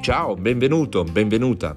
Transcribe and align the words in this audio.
Ciao, 0.00 0.34
benvenuto, 0.34 1.04
benvenuta. 1.04 1.76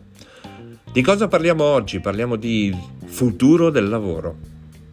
Di 0.92 1.02
cosa 1.02 1.28
parliamo 1.28 1.64
oggi? 1.64 2.00
Parliamo 2.00 2.36
di 2.36 2.76
futuro 3.06 3.70
del 3.70 3.88
lavoro, 3.88 4.38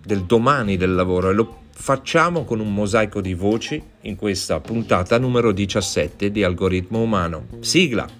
del 0.04 0.25
domani 0.25 0.77
del 0.77 0.95
lavoro 0.95 1.30
e 1.30 1.32
lo 1.32 1.59
facciamo 1.73 2.45
con 2.45 2.61
un 2.61 2.75
mosaico 2.75 3.20
di 3.20 3.34
voci 3.34 3.82
in 4.02 4.16
questa 4.16 4.61
puntata 4.61 5.18
numero 5.18 5.52
17 5.52 6.30
di 6.30 6.42
Algoritmo 6.42 7.00
Umano. 7.00 7.46
Sigla! 7.61 8.20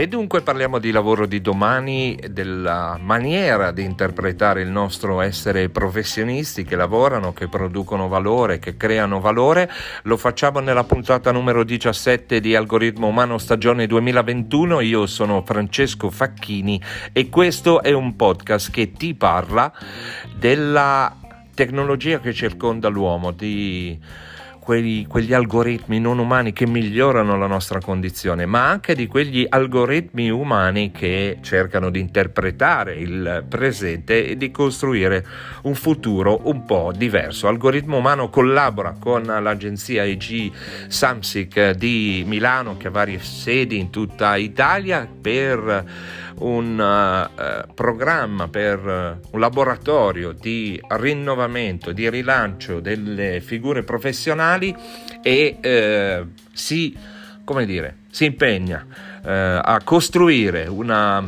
E 0.00 0.08
dunque 0.08 0.40
parliamo 0.40 0.78
di 0.78 0.92
lavoro 0.92 1.26
di 1.26 1.42
domani, 1.42 2.18
della 2.30 2.98
maniera 2.98 3.70
di 3.70 3.84
interpretare 3.84 4.62
il 4.62 4.70
nostro 4.70 5.20
essere 5.20 5.68
professionisti 5.68 6.64
che 6.64 6.74
lavorano, 6.74 7.34
che 7.34 7.48
producono 7.48 8.08
valore, 8.08 8.58
che 8.58 8.78
creano 8.78 9.20
valore. 9.20 9.70
Lo 10.04 10.16
facciamo 10.16 10.60
nella 10.60 10.84
puntata 10.84 11.32
numero 11.32 11.64
17 11.64 12.40
di 12.40 12.54
Algoritmo 12.54 13.08
Umano 13.08 13.36
stagione 13.36 13.86
2021. 13.86 14.80
Io 14.80 15.04
sono 15.04 15.42
Francesco 15.44 16.08
Facchini 16.08 16.80
e 17.12 17.28
questo 17.28 17.82
è 17.82 17.92
un 17.92 18.16
podcast 18.16 18.70
che 18.70 18.92
ti 18.92 19.12
parla 19.14 19.70
della 20.34 21.14
tecnologia 21.52 22.20
che 22.20 22.32
circonda 22.32 22.88
l'uomo, 22.88 23.32
di 23.32 24.00
quegli, 24.60 25.06
quegli 25.06 25.32
algoritmi 25.32 25.98
non 25.98 26.18
umani 26.18 26.52
che 26.52 26.66
migliorano 26.66 27.36
la 27.36 27.46
nostra 27.46 27.80
condizione, 27.80 28.46
ma 28.46 28.68
anche 28.68 28.94
di 28.94 29.06
quegli 29.06 29.46
algoritmi 29.48 30.30
umani 30.30 30.92
che 30.92 31.38
cercano 31.40 31.90
di 31.90 31.98
interpretare 31.98 32.94
il 32.94 33.44
presente 33.48 34.26
e 34.26 34.36
di 34.36 34.50
costruire 34.50 35.26
un 35.62 35.74
futuro 35.74 36.42
un 36.44 36.64
po' 36.64 36.92
diverso. 36.94 37.48
Algoritmo 37.48 37.96
Umano 37.96 38.28
collabora 38.28 38.94
con 38.98 39.22
l'agenzia 39.24 40.04
IG 40.04 40.52
Samsic 40.88 41.70
di 41.70 42.22
Milano 42.26 42.76
che 42.76 42.88
ha 42.88 42.90
varie 42.90 43.18
sedi 43.18 43.78
in 43.78 43.90
tutta 43.90 44.36
Italia 44.36 45.08
per 45.20 46.28
un 46.40 46.78
uh, 46.78 47.72
programma 47.74 48.48
per 48.48 48.78
uh, 48.78 49.28
un 49.32 49.40
laboratorio 49.40 50.32
di 50.32 50.80
rinnovamento, 50.88 51.92
di 51.92 52.08
rilancio 52.08 52.80
delle 52.80 53.40
figure 53.40 53.82
professionali 53.82 54.74
e 55.22 56.26
si, 56.52 56.96
come 57.44 57.66
dire, 57.66 57.96
si 58.10 58.24
impegna 58.24 58.86
a 59.22 59.80
costruire 59.84 60.66
una 60.66 61.22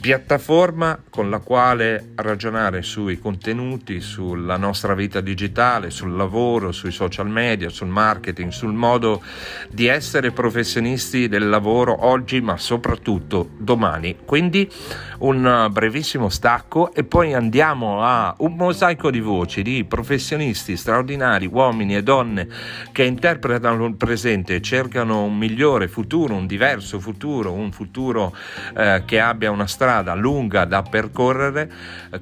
piattaforma 0.00 0.98
con 1.10 1.28
la 1.28 1.40
quale 1.40 2.12
ragionare 2.14 2.80
sui 2.80 3.18
contenuti, 3.18 4.00
sulla 4.00 4.56
nostra 4.56 4.94
vita 4.94 5.20
digitale, 5.20 5.90
sul 5.90 6.16
lavoro, 6.16 6.72
sui 6.72 6.90
social 6.90 7.28
media, 7.28 7.68
sul 7.68 7.88
marketing, 7.88 8.50
sul 8.50 8.72
modo 8.72 9.22
di 9.68 9.86
essere 9.86 10.30
professionisti 10.30 11.28
del 11.28 11.50
lavoro 11.50 12.06
oggi, 12.06 12.40
ma 12.40 12.56
soprattutto 12.56 13.50
domani. 13.58 14.16
Quindi 14.24 14.70
un 15.18 15.68
brevissimo 15.70 16.30
stacco 16.30 16.94
e 16.94 17.04
poi 17.04 17.34
andiamo 17.34 18.02
a 18.02 18.34
un 18.38 18.54
mosaico 18.54 19.10
di 19.10 19.20
voci 19.20 19.62
di 19.62 19.84
professionisti 19.84 20.78
straordinari, 20.78 21.46
uomini 21.46 21.96
e 21.96 22.02
donne 22.02 22.48
che 22.92 23.04
interpretano 23.04 23.84
il 23.84 23.96
presente 23.96 24.54
e 24.54 24.62
cercano 24.62 25.24
un 25.24 25.36
migliore 25.36 25.88
futuro, 25.88 26.34
un 26.34 26.46
diverso 26.46 26.98
futuro, 26.98 27.52
un 27.52 27.70
futuro 27.70 28.34
eh, 28.74 29.02
che 29.04 29.20
abbia 29.20 29.50
una 29.50 29.66
strada 29.66 29.88
strada 29.90 30.14
lunga 30.14 30.64
da 30.66 30.82
percorrere 30.82 31.68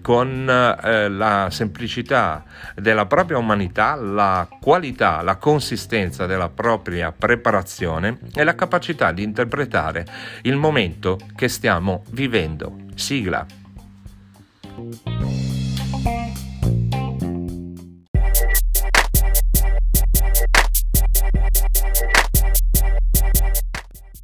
con 0.00 0.48
eh, 0.48 1.08
la 1.10 1.48
semplicità 1.50 2.42
della 2.74 3.04
propria 3.04 3.36
umanità, 3.36 3.94
la 3.94 4.48
qualità, 4.58 5.20
la 5.20 5.36
consistenza 5.36 6.24
della 6.24 6.48
propria 6.48 7.12
preparazione 7.12 8.20
e 8.34 8.42
la 8.42 8.54
capacità 8.54 9.12
di 9.12 9.22
interpretare 9.22 10.06
il 10.42 10.56
momento 10.56 11.18
che 11.36 11.48
stiamo 11.48 12.04
vivendo. 12.12 12.74
Sigla. 12.94 13.46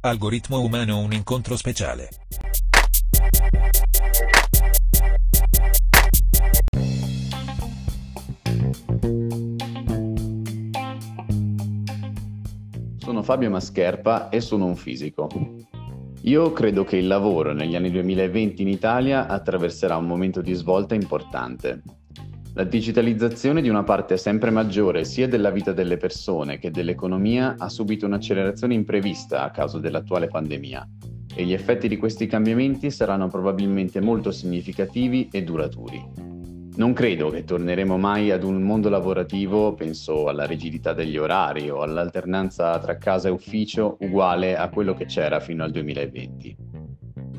Algoritmo 0.01 0.59
umano 0.61 0.99
un 0.99 1.13
incontro 1.13 1.55
speciale. 1.55 2.24
Fabio 13.25 13.49
Mascherpa 13.49 14.29
e 14.29 14.39
sono 14.39 14.67
un 14.67 14.75
fisico. 14.75 15.27
Io 16.21 16.51
credo 16.51 16.83
che 16.83 16.97
il 16.97 17.07
lavoro 17.07 17.53
negli 17.53 17.75
anni 17.75 17.89
2020 17.89 18.61
in 18.61 18.67
Italia 18.67 19.25
attraverserà 19.25 19.97
un 19.97 20.05
momento 20.05 20.41
di 20.41 20.53
svolta 20.53 20.93
importante. 20.93 21.81
La 22.53 22.63
digitalizzazione 22.63 23.63
di 23.63 23.69
una 23.69 23.81
parte 23.81 24.17
sempre 24.17 24.51
maggiore 24.51 25.05
sia 25.05 25.27
della 25.27 25.49
vita 25.49 25.71
delle 25.71 25.97
persone 25.97 26.59
che 26.59 26.69
dell'economia 26.69 27.55
ha 27.57 27.67
subito 27.67 28.05
un'accelerazione 28.05 28.75
imprevista 28.75 29.41
a 29.41 29.49
causa 29.49 29.79
dell'attuale 29.79 30.27
pandemia 30.27 30.87
e 31.33 31.45
gli 31.45 31.53
effetti 31.53 31.87
di 31.87 31.97
questi 31.97 32.27
cambiamenti 32.27 32.91
saranno 32.91 33.27
probabilmente 33.27 34.01
molto 34.01 34.29
significativi 34.29 35.29
e 35.31 35.41
duraturi. 35.41 36.34
Non 36.77 36.91
credo 36.91 37.29
che 37.29 37.45
torneremo 37.45 37.97
mai 37.97 38.31
ad 38.31 38.43
un 38.43 38.61
mondo 38.61 38.89
lavorativo, 38.89 39.73
penso 39.75 40.27
alla 40.27 40.45
rigidità 40.45 40.91
degli 40.91 41.15
orari 41.15 41.69
o 41.69 41.81
all'alternanza 41.81 42.77
tra 42.79 42.97
casa 42.97 43.29
e 43.29 43.31
ufficio 43.31 43.95
uguale 44.01 44.57
a 44.57 44.67
quello 44.67 44.93
che 44.93 45.05
c'era 45.05 45.39
fino 45.39 45.63
al 45.63 45.71
2020. 45.71 46.57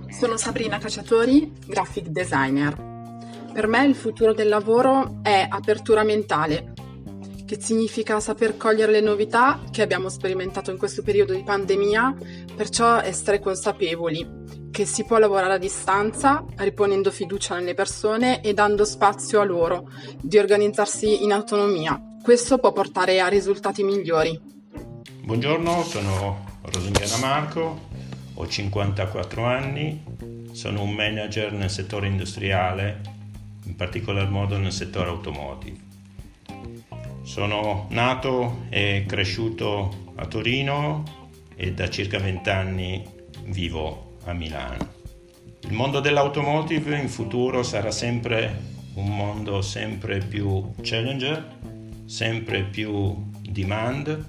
Sono 0.09 0.39
Sabrina 0.39 0.79
Cacciatori, 0.79 1.53
graphic 1.67 2.07
designer. 2.07 2.75
Per 3.53 3.67
me 3.67 3.85
il 3.85 3.95
futuro 3.95 4.33
del 4.33 4.49
lavoro 4.49 5.19
è 5.23 5.47
apertura 5.47 6.03
mentale, 6.03 6.73
che 7.45 7.61
significa 7.61 8.19
saper 8.21 8.57
cogliere 8.57 8.91
le 8.91 9.03
novità 9.03 9.61
che 9.71 9.83
abbiamo 9.83 10.09
sperimentato 10.09 10.71
in 10.71 10.79
questo 10.79 11.03
periodo 11.03 11.35
di 11.35 11.43
pandemia, 11.43 12.17
perciò 12.57 13.01
essere 13.01 13.39
consapevoli 13.41 14.36
che 14.77 14.85
si 14.85 15.05
può 15.05 15.17
lavorare 15.17 15.55
a 15.55 15.59
distanza, 15.59 16.45
riponendo 16.57 17.11
fiducia 17.11 17.55
nelle 17.55 17.73
persone 17.73 18.43
e 18.43 18.53
dando 18.53 18.85
spazio 18.85 19.41
a 19.41 19.45
loro 19.45 19.89
di 20.21 20.37
organizzarsi 20.37 21.25
in 21.25 21.33
autonomia. 21.33 21.99
Questo 22.23 22.59
può 22.59 22.73
portare 22.73 23.19
a 23.23 23.29
risultati 23.29 23.83
migliori. 23.83 24.39
Buongiorno, 25.23 25.83
sono 25.83 26.59
Rosembiana 26.61 27.17
Marco, 27.17 27.89
ho 28.35 28.47
54 28.47 29.45
anni, 29.47 30.05
sono 30.53 30.83
un 30.83 30.93
manager 30.93 31.53
nel 31.53 31.71
settore 31.71 32.09
industriale, 32.09 33.01
in 33.65 33.77
particolar 33.77 34.29
modo 34.29 34.59
nel 34.59 34.73
settore 34.73 35.09
automotive. 35.09 35.79
Sono 37.23 37.87
nato 37.93 38.67
e 38.69 39.07
cresciuto 39.09 40.13
a 40.17 40.27
Torino 40.27 41.03
e 41.57 41.73
da 41.73 41.89
circa 41.89 42.19
20 42.19 42.51
anni 42.51 43.03
vivo 43.45 44.06
a 44.27 44.33
Milano. 44.33 44.95
Il 45.63 45.73
mondo 45.73 46.01
dell'automotive 46.01 46.99
in 46.99 47.09
futuro 47.09 47.63
sarà 47.63 47.91
sempre 47.91 48.75
un 48.95 49.15
mondo 49.15 49.63
sempre 49.63 50.19
più 50.19 50.73
challenger, 50.81 51.57
sempre 52.05 52.63
più 52.63 53.31
demand. 53.41 54.25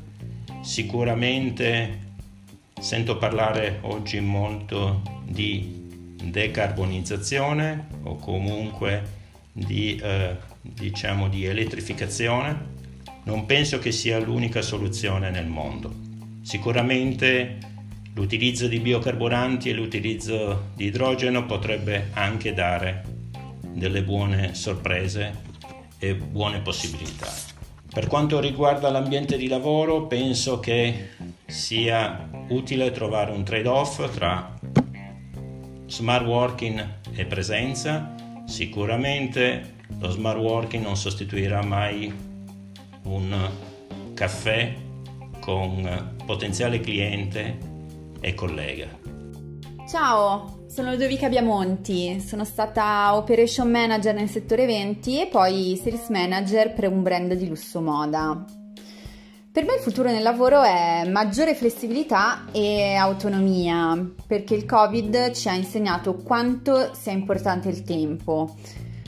Sicuramente 0.61 2.05
sento 2.79 3.17
parlare 3.17 3.79
oggi 3.81 4.19
molto 4.19 5.01
di 5.23 6.15
decarbonizzazione 6.23 7.87
o 8.03 8.15
comunque 8.15 9.15
di, 9.51 9.99
eh, 10.01 10.35
diciamo 10.61 11.29
di 11.29 11.45
elettrificazione 11.45 12.75
non 13.23 13.45
penso 13.45 13.77
che 13.77 13.91
sia 13.91 14.19
l'unica 14.19 14.61
soluzione 14.61 15.29
nel 15.29 15.47
mondo. 15.47 15.93
Sicuramente 16.41 17.57
l'utilizzo 18.17 18.67
di 18.67 18.79
biocarburanti 18.79 19.69
e 19.69 19.73
l'utilizzo 19.73 20.71
di 20.73 20.85
idrogeno 20.85 21.45
potrebbe 21.45 22.09
anche 22.13 22.51
dare 22.51 23.03
delle 23.61 24.01
buone 24.01 24.55
sorprese 24.55 25.45
e 25.99 26.15
buone 26.15 26.61
possibilità. 26.61 27.31
Per 27.93 28.07
quanto 28.07 28.39
riguarda 28.39 28.89
l'ambiente 28.89 29.37
di 29.37 29.47
lavoro, 29.47 30.07
penso 30.07 30.59
che 30.59 31.09
sia 31.45 32.27
utile 32.49 32.89
trovare 32.89 33.31
un 33.31 33.43
trade-off 33.43 34.11
tra 34.11 34.51
smart 35.85 36.25
working 36.25 36.85
è 37.13 37.25
presenza, 37.25 38.15
sicuramente 38.47 39.75
lo 39.99 40.09
smart 40.09 40.39
working 40.39 40.83
non 40.83 40.97
sostituirà 40.97 41.63
mai 41.63 42.11
un 43.03 43.49
caffè 44.15 44.73
con 45.39 46.15
potenziale 46.25 46.79
cliente 46.79 47.66
e 48.19 48.33
collega. 48.33 48.87
Ciao, 49.89 50.65
sono 50.67 50.91
Ludovica 50.91 51.29
Biamonti, 51.29 52.19
sono 52.19 52.43
stata 52.43 53.15
Operation 53.15 53.69
Manager 53.69 54.13
nel 54.13 54.29
settore 54.29 54.63
eventi 54.63 55.21
e 55.21 55.27
poi 55.27 55.79
Sales 55.81 56.09
Manager 56.09 56.73
per 56.73 56.91
un 56.91 57.03
brand 57.03 57.33
di 57.33 57.47
lusso 57.47 57.81
moda. 57.81 58.43
Per 59.49 59.65
me 59.65 59.73
il 59.73 59.79
futuro 59.79 60.11
nel 60.11 60.21
lavoro 60.21 60.61
è 60.61 61.07
maggiore 61.09 61.55
flessibilità 61.55 62.45
e 62.51 62.93
autonomia, 62.93 63.97
perché 64.27 64.53
il 64.53 64.65
Covid 64.65 65.31
ci 65.31 65.49
ha 65.49 65.53
insegnato 65.53 66.15
quanto 66.15 66.93
sia 66.93 67.11
importante 67.11 67.69
il 67.69 67.81
tempo. 67.81 68.55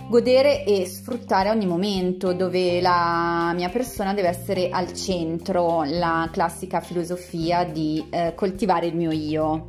Godere 0.09 0.63
e 0.63 0.87
sfruttare 0.87 1.51
ogni 1.51 1.67
momento 1.67 2.33
dove 2.33 2.81
la 2.81 3.51
mia 3.53 3.69
persona 3.69 4.15
deve 4.15 4.29
essere 4.29 4.69
al 4.71 4.91
centro, 4.93 5.83
la 5.83 6.27
classica 6.31 6.81
filosofia 6.81 7.63
di 7.63 8.03
eh, 8.09 8.33
coltivare 8.33 8.87
il 8.87 8.95
mio 8.95 9.11
io. 9.11 9.67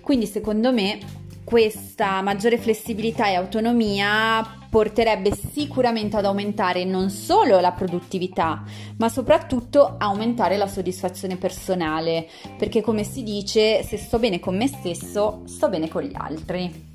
Quindi 0.00 0.26
secondo 0.26 0.72
me 0.72 0.98
questa 1.44 2.20
maggiore 2.20 2.58
flessibilità 2.58 3.28
e 3.28 3.34
autonomia 3.34 4.44
porterebbe 4.68 5.36
sicuramente 5.36 6.16
ad 6.16 6.24
aumentare 6.24 6.84
non 6.84 7.08
solo 7.08 7.60
la 7.60 7.70
produttività, 7.70 8.64
ma 8.96 9.08
soprattutto 9.08 9.94
aumentare 9.98 10.56
la 10.56 10.66
soddisfazione 10.66 11.36
personale, 11.36 12.26
perché 12.58 12.80
come 12.80 13.04
si 13.04 13.22
dice, 13.22 13.84
se 13.84 13.96
sto 13.98 14.18
bene 14.18 14.40
con 14.40 14.56
me 14.56 14.66
stesso, 14.66 15.42
sto 15.44 15.68
bene 15.68 15.88
con 15.88 16.02
gli 16.02 16.14
altri. 16.16 16.89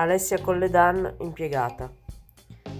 Alessia 0.00 0.40
Colledan, 0.40 1.16
impiegata. 1.22 1.90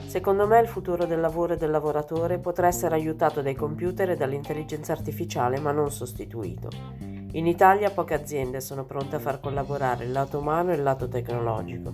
Secondo 0.07 0.47
me 0.47 0.61
il 0.61 0.69
futuro 0.69 1.05
del 1.05 1.19
lavoro 1.19 1.55
e 1.55 1.57
del 1.57 1.73
lavoratore 1.73 2.39
potrà 2.39 2.69
essere 2.69 2.95
aiutato 2.95 3.43
dai 3.43 3.57
computer 3.57 4.11
e 4.11 4.17
dall'intelligenza 4.17 4.93
artificiale, 4.93 5.59
ma 5.59 5.73
non 5.73 5.91
sostituito. 5.91 6.69
In 7.33 7.49
Italia 7.49 7.91
poche 7.91 8.15
aziende 8.15 8.61
sono 8.61 8.85
pronte 8.85 9.17
a 9.17 9.19
far 9.19 9.41
collaborare 9.41 10.05
il 10.05 10.13
lato 10.13 10.39
umano 10.39 10.71
e 10.71 10.77
il 10.77 10.83
lato 10.85 11.09
tecnologico. 11.09 11.93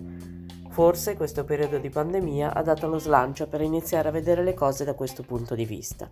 Forse 0.74 1.14
questo 1.14 1.44
periodo 1.44 1.78
di 1.78 1.88
pandemia 1.88 2.52
ha 2.52 2.60
dato 2.60 2.88
lo 2.88 2.98
slancio 2.98 3.46
per 3.46 3.60
iniziare 3.60 4.08
a 4.08 4.10
vedere 4.10 4.42
le 4.42 4.54
cose 4.54 4.84
da 4.84 4.94
questo 4.94 5.22
punto 5.22 5.54
di 5.54 5.64
vista. 5.64 6.10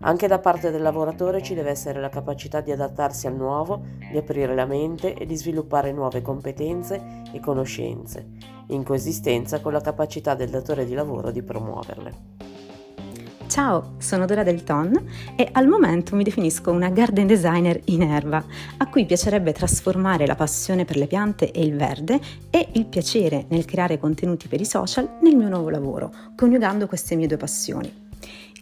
Anche 0.00 0.26
da 0.26 0.38
parte 0.38 0.70
del 0.70 0.82
lavoratore 0.82 1.42
ci 1.42 1.54
deve 1.54 1.70
essere 1.70 1.98
la 1.98 2.10
capacità 2.10 2.60
di 2.60 2.72
adattarsi 2.72 3.26
al 3.26 3.36
nuovo, 3.36 3.80
di 4.10 4.18
aprire 4.18 4.54
la 4.54 4.66
mente 4.66 5.14
e 5.14 5.24
di 5.24 5.34
sviluppare 5.34 5.92
nuove 5.92 6.20
competenze 6.20 7.22
e 7.32 7.40
conoscenze, 7.40 8.28
in 8.66 8.82
coesistenza 8.82 9.62
con 9.62 9.72
la 9.72 9.80
capacità 9.80 10.34
del 10.34 10.50
datore 10.50 10.84
di 10.84 10.92
lavoro 10.92 11.30
di 11.30 11.42
promuoverle. 11.42 12.49
Ciao, 13.60 13.96
sono 13.98 14.24
Dora 14.24 14.42
Del 14.42 14.64
Ton 14.64 14.98
e 15.36 15.46
al 15.52 15.68
momento 15.68 16.16
mi 16.16 16.24
definisco 16.24 16.70
una 16.70 16.88
garden 16.88 17.26
designer 17.26 17.78
in 17.84 18.00
erba, 18.00 18.42
a 18.78 18.88
cui 18.88 19.04
piacerebbe 19.04 19.52
trasformare 19.52 20.26
la 20.26 20.34
passione 20.34 20.86
per 20.86 20.96
le 20.96 21.06
piante 21.06 21.50
e 21.50 21.62
il 21.62 21.76
verde 21.76 22.18
e 22.48 22.68
il 22.72 22.86
piacere 22.86 23.44
nel 23.48 23.66
creare 23.66 23.98
contenuti 23.98 24.48
per 24.48 24.62
i 24.62 24.64
social 24.64 25.18
nel 25.20 25.36
mio 25.36 25.50
nuovo 25.50 25.68
lavoro, 25.68 26.10
coniugando 26.34 26.86
queste 26.86 27.16
mie 27.16 27.26
due 27.26 27.36
passioni. 27.36 28.08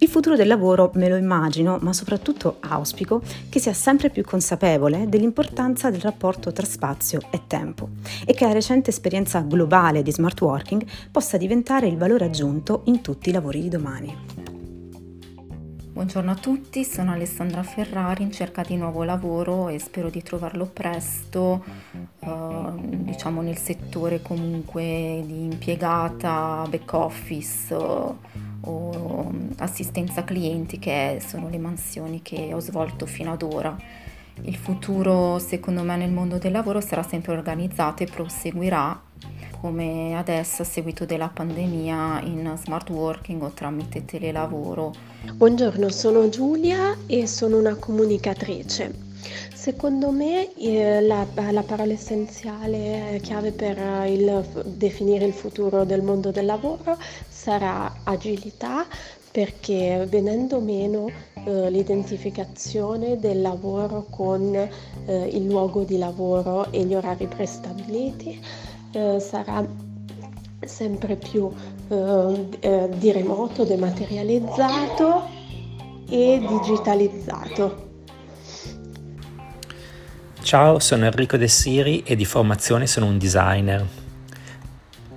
Il 0.00 0.09
futuro 0.09 0.35
del 0.35 0.49
lavoro 0.49 0.91
me 0.95 1.09
lo 1.09 1.15
immagino, 1.15 1.79
ma 1.81 1.93
soprattutto 1.93 2.56
auspico 2.59 3.23
che 3.49 3.61
sia 3.61 3.75
sempre 3.75 4.11
più 4.11 4.25
consapevole 4.25 5.09
dell'importanza 5.09 5.91
del 5.91 6.00
rapporto 6.00 6.50
tra 6.50 6.67
spazio 6.67 7.21
e 7.31 7.43
tempo 7.47 7.91
e 8.27 8.35
che 8.35 8.45
la 8.45 8.53
recente 8.53 8.91
esperienza 8.91 9.43
globale 9.43 10.03
di 10.03 10.11
smart 10.11 10.41
working 10.41 10.85
possa 11.12 11.37
diventare 11.37 11.87
il 11.87 11.97
valore 11.97 12.25
aggiunto 12.25 12.83
in 12.87 13.00
tutti 13.00 13.29
i 13.29 13.33
lavori 13.33 13.62
di 13.62 13.69
domani. 13.69 14.48
Buongiorno 15.99 16.31
a 16.31 16.37
tutti, 16.37 16.85
sono 16.85 17.11
Alessandra 17.11 17.65
Ferrari 17.65 18.23
in 18.23 18.31
cerca 18.31 18.62
di 18.62 18.77
nuovo 18.77 19.03
lavoro 19.03 19.69
e 19.69 19.81
spero 19.81 20.11
di 20.11 20.23
trovarlo 20.23 20.67
presto, 20.67 21.65
eh, 22.21 22.73
diciamo 22.77 23.43
nel 23.43 23.56
settore 23.56 24.23
comunque 24.23 25.25
di 25.27 25.47
impiegata, 25.47 26.65
back 26.71 26.93
office 26.93 27.75
o, 27.75 28.17
o 28.61 29.33
assistenza 29.56 30.23
clienti 30.23 30.79
che 30.79 31.21
sono 31.27 31.49
le 31.49 31.59
mansioni 31.59 32.23
che 32.23 32.55
ho 32.55 32.61
svolto 32.61 33.05
fino 33.05 33.33
ad 33.33 33.43
ora. 33.43 33.77
Il 34.43 34.55
futuro 34.55 35.41
secondo 35.41 35.83
me 35.83 35.97
nel 35.97 36.12
mondo 36.12 36.39
del 36.39 36.53
lavoro 36.53 36.81
sarà 36.81 37.03
sempre 37.03 37.33
organizzato 37.33 38.05
e 38.05 38.06
proseguirà 38.06 39.03
come 39.60 40.16
adesso 40.16 40.62
a 40.62 40.64
seguito 40.64 41.05
della 41.05 41.28
pandemia 41.28 42.20
in 42.22 42.52
smart 42.56 42.90
working 42.90 43.43
o 43.43 43.50
tramite 43.50 44.05
telelavoro. 44.05 44.93
Buongiorno, 45.32 45.88
sono 45.88 46.28
Giulia 46.28 46.96
e 47.06 47.26
sono 47.26 47.58
una 47.58 47.75
comunicatrice. 47.75 49.06
Secondo 49.52 50.10
me 50.10 50.55
eh, 50.55 51.00
la, 51.00 51.26
la, 51.50 51.62
parola 51.62 51.93
essenziale 51.93 53.19
chiave 53.22 53.50
per 53.50 53.76
il, 54.06 54.44
definire 54.64 55.25
il 55.25 55.32
futuro 55.32 55.84
del 55.84 56.02
mondo 56.02 56.31
del 56.31 56.46
lavoro 56.46 56.96
sarà 57.28 57.93
agilità 58.04 58.87
perché 59.31 60.06
venendo 60.08 60.61
meno 60.61 61.11
eh, 61.44 61.70
l'identificazione 61.70 63.19
del 63.19 63.43
lavoro 63.43 64.06
con 64.08 64.54
eh, 64.54 65.28
il 65.32 65.46
luogo 65.46 65.82
di 65.82 65.99
lavoro 65.99 66.70
e 66.72 66.84
gli 66.84 66.94
orari 66.94 67.26
prestabiliti, 67.26 68.40
eh, 68.99 69.21
sarà 69.21 69.65
sempre 70.65 71.17
più 71.17 71.50
eh, 71.89 72.49
eh, 72.61 72.89
di 72.97 73.12
remoto, 73.12 73.65
dematerializzato 73.65 75.29
e 76.09 76.45
digitalizzato. 76.47 77.87
Ciao, 80.43 80.79
sono 80.79 81.05
Enrico 81.05 81.37
Dessiri 81.37 82.03
e 82.03 82.17
di 82.17 82.25
formazione 82.25 82.87
sono 82.87 83.06
un 83.06 83.19
designer. 83.19 83.87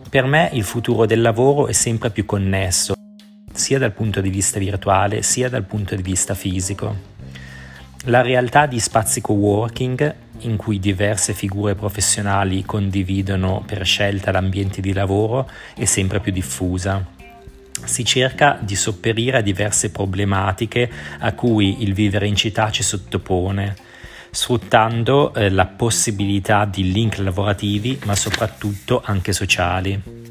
Per 0.09 0.25
me 0.25 0.49
il 0.53 0.63
futuro 0.63 1.05
del 1.05 1.21
lavoro 1.21 1.67
è 1.67 1.71
sempre 1.71 2.09
più 2.11 2.25
connesso, 2.25 2.93
sia 3.53 3.79
dal 3.79 3.93
punto 3.93 4.19
di 4.19 4.29
vista 4.29 4.59
virtuale 4.59 5.21
sia 5.21 5.49
dal 5.49 5.63
punto 5.63 5.95
di 5.95 6.01
vista 6.01 6.33
fisico. 6.33 7.09
La 8.05 8.21
realtà 8.21 8.65
di 8.65 8.79
spazi 8.79 9.21
co-working 9.21 10.15
in 10.41 10.57
cui 10.57 10.79
diverse 10.79 11.33
figure 11.33 11.75
professionali 11.75 12.63
condividono 12.63 13.63
per 13.65 13.85
scelta 13.85 14.31
l'ambiente 14.31 14.81
di 14.81 14.93
lavoro 14.93 15.49
è 15.75 15.85
sempre 15.85 16.19
più 16.19 16.31
diffusa. 16.31 17.05
Si 17.83 18.05
cerca 18.05 18.57
di 18.61 18.75
sopperire 18.75 19.37
a 19.37 19.41
diverse 19.41 19.91
problematiche 19.91 20.89
a 21.19 21.33
cui 21.33 21.83
il 21.83 21.93
vivere 21.93 22.27
in 22.27 22.35
città 22.35 22.69
ci 22.69 22.83
sottopone, 22.83 23.75
sfruttando 24.29 25.33
eh, 25.33 25.49
la 25.49 25.65
possibilità 25.65 26.65
di 26.65 26.91
link 26.91 27.17
lavorativi 27.17 27.99
ma 28.05 28.15
soprattutto 28.15 29.01
anche 29.03 29.33
sociali. 29.33 30.21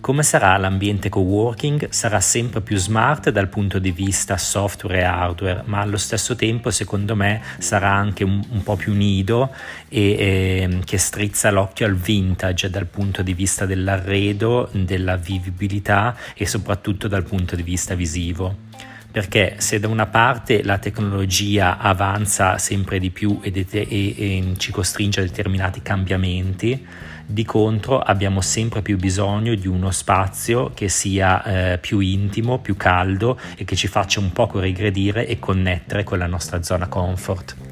Come 0.00 0.22
sarà 0.22 0.56
l'ambiente 0.56 1.08
co-working? 1.08 1.88
Sarà 1.90 2.20
sempre 2.20 2.60
più 2.60 2.76
smart 2.76 3.30
dal 3.30 3.48
punto 3.48 3.78
di 3.78 3.90
vista 3.90 4.38
software 4.38 5.00
e 5.00 5.02
hardware, 5.02 5.62
ma 5.66 5.80
allo 5.80 5.96
stesso 5.96 6.36
tempo, 6.36 6.70
secondo 6.70 7.16
me, 7.16 7.42
sarà 7.58 7.90
anche 7.90 8.22
un, 8.22 8.42
un 8.50 8.62
po' 8.62 8.76
più 8.76 8.94
nido 8.94 9.50
e 9.88 10.00
eh, 10.00 10.78
che 10.84 10.98
strizza 10.98 11.50
l'occhio 11.50 11.86
al 11.86 11.96
vintage 11.96 12.70
dal 12.70 12.86
punto 12.86 13.22
di 13.22 13.34
vista 13.34 13.66
dell'arredo, 13.66 14.70
della 14.72 15.16
vivibilità 15.16 16.16
e 16.34 16.46
soprattutto 16.46 17.08
dal 17.08 17.24
punto 17.24 17.56
di 17.56 17.62
vista 17.62 17.94
visivo 17.94 18.66
perché 19.10 19.56
se 19.58 19.80
da 19.80 19.88
una 19.88 20.06
parte 20.06 20.62
la 20.62 20.78
tecnologia 20.78 21.78
avanza 21.78 22.58
sempre 22.58 22.98
di 22.98 23.10
più 23.10 23.38
e, 23.42 23.50
det- 23.50 23.74
e, 23.74 23.86
e 23.88 24.52
ci 24.56 24.70
costringe 24.70 25.20
a 25.20 25.24
determinati 25.24 25.80
cambiamenti, 25.82 26.86
di 27.30 27.44
contro 27.44 28.00
abbiamo 28.00 28.40
sempre 28.40 28.80
più 28.80 28.96
bisogno 28.96 29.54
di 29.54 29.66
uno 29.68 29.90
spazio 29.90 30.70
che 30.72 30.88
sia 30.88 31.42
eh, 31.72 31.78
più 31.78 31.98
intimo, 31.98 32.58
più 32.58 32.74
caldo 32.76 33.38
e 33.54 33.64
che 33.64 33.76
ci 33.76 33.86
faccia 33.86 34.18
un 34.20 34.32
poco 34.32 34.60
regredire 34.60 35.26
e 35.26 35.38
connettere 35.38 36.04
con 36.04 36.18
la 36.18 36.26
nostra 36.26 36.62
zona 36.62 36.86
comfort. 36.86 37.67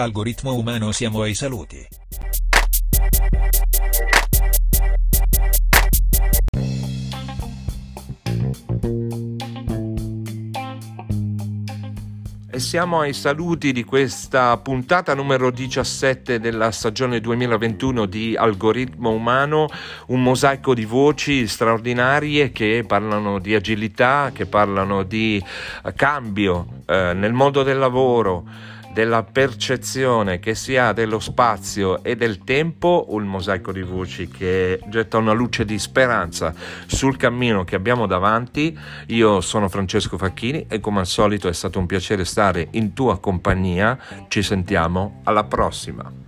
Algoritmo 0.00 0.54
umano 0.54 0.92
siamo 0.92 1.22
ai 1.22 1.34
saluti. 1.34 1.84
e 12.50 12.60
siamo 12.60 13.00
ai 13.00 13.12
saluti 13.12 13.72
di 13.72 13.82
questa 13.82 14.56
puntata 14.58 15.14
numero 15.14 15.50
17 15.50 16.38
della 16.38 16.70
stagione 16.70 17.20
2021 17.20 18.06
di 18.06 18.36
Algoritmo 18.36 19.10
Umano, 19.10 19.66
un 20.06 20.22
mosaico 20.22 20.74
di 20.74 20.84
voci 20.84 21.48
straordinarie 21.48 22.52
che 22.52 22.84
parlano 22.86 23.40
di 23.40 23.52
agilità, 23.56 24.30
che 24.32 24.46
parlano 24.46 25.02
di 25.02 25.42
cambio 25.96 26.82
eh, 26.86 27.14
nel 27.14 27.32
mondo 27.32 27.64
del 27.64 27.78
lavoro 27.78 28.76
della 28.98 29.22
percezione 29.22 30.40
che 30.40 30.56
si 30.56 30.76
ha 30.76 30.92
dello 30.92 31.20
spazio 31.20 32.02
e 32.02 32.16
del 32.16 32.42
tempo, 32.42 33.06
un 33.10 33.26
mosaico 33.26 33.70
di 33.70 33.82
voci 33.82 34.26
che 34.26 34.80
getta 34.88 35.18
una 35.18 35.30
luce 35.30 35.64
di 35.64 35.78
speranza 35.78 36.52
sul 36.86 37.16
cammino 37.16 37.62
che 37.62 37.76
abbiamo 37.76 38.08
davanti. 38.08 38.76
Io 39.06 39.40
sono 39.40 39.68
Francesco 39.68 40.18
Facchini 40.18 40.66
e 40.68 40.80
come 40.80 40.98
al 40.98 41.06
solito 41.06 41.46
è 41.46 41.52
stato 41.52 41.78
un 41.78 41.86
piacere 41.86 42.24
stare 42.24 42.66
in 42.72 42.92
tua 42.92 43.20
compagnia. 43.20 43.96
Ci 44.26 44.42
sentiamo 44.42 45.20
alla 45.22 45.44
prossima. 45.44 46.27